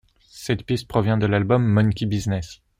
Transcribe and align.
Cette 0.31 0.63
piste 0.65 0.87
provient 0.87 1.19
de 1.19 1.27
l'album 1.27 1.63
Monkey 1.63 2.07
Business. 2.07 2.61